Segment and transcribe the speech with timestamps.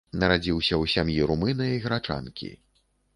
[0.21, 2.51] Нарадзіўся ў сям'і румына і грачанкі.